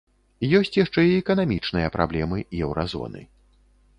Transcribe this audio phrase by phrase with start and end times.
[0.59, 3.21] Ёсць яшчэ і эканамічныя праблемы еўразоны.